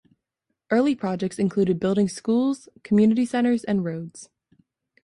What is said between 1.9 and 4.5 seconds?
schools, community centers, and roads.